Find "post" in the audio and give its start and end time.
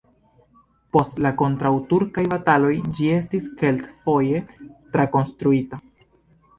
0.95-1.19